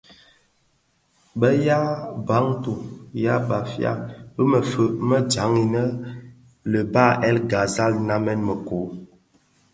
Bë 1.39 1.49
yaa 1.67 1.89
Bantu 2.27 2.73
(ya 3.23 3.35
Bafia) 3.47 3.91
bi 4.33 4.43
mëfye 4.51 4.85
më 5.07 5.17
dyaň 5.31 5.53
innë 5.65 5.83
le 6.71 6.79
bahr 6.93 7.17
El 7.27 7.37
Ghazal 7.51 7.93
nnamonèn 7.97 8.41
mëkoo. 8.47 8.87